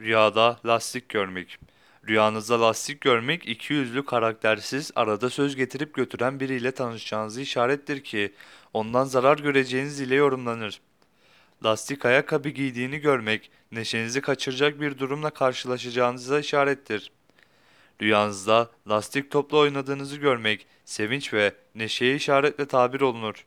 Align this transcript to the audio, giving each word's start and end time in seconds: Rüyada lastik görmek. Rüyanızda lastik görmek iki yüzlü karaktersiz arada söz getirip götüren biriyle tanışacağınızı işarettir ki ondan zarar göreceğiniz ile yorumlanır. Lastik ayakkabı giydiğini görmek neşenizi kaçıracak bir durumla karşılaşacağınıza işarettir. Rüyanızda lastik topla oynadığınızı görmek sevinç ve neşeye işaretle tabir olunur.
Rüyada 0.00 0.60
lastik 0.66 1.08
görmek. 1.08 1.58
Rüyanızda 2.08 2.60
lastik 2.60 3.00
görmek 3.00 3.48
iki 3.48 3.74
yüzlü 3.74 4.04
karaktersiz 4.04 4.90
arada 4.96 5.30
söz 5.30 5.56
getirip 5.56 5.94
götüren 5.94 6.40
biriyle 6.40 6.72
tanışacağınızı 6.72 7.40
işarettir 7.40 8.04
ki 8.04 8.34
ondan 8.72 9.04
zarar 9.04 9.38
göreceğiniz 9.38 10.00
ile 10.00 10.14
yorumlanır. 10.14 10.80
Lastik 11.64 12.04
ayakkabı 12.04 12.48
giydiğini 12.48 12.98
görmek 12.98 13.50
neşenizi 13.72 14.20
kaçıracak 14.20 14.80
bir 14.80 14.98
durumla 14.98 15.30
karşılaşacağınıza 15.30 16.40
işarettir. 16.40 17.12
Rüyanızda 18.02 18.70
lastik 18.88 19.30
topla 19.30 19.58
oynadığınızı 19.58 20.16
görmek 20.16 20.66
sevinç 20.84 21.34
ve 21.34 21.54
neşeye 21.74 22.16
işaretle 22.16 22.66
tabir 22.66 23.00
olunur. 23.00 23.44